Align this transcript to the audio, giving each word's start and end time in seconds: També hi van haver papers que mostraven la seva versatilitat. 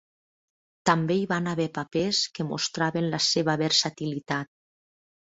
També 0.89 1.17
hi 1.17 1.25
van 1.31 1.49
haver 1.51 1.67
papers 1.75 2.21
que 2.37 2.45
mostraven 2.51 3.09
la 3.11 3.19
seva 3.27 3.55
versatilitat. 3.63 4.51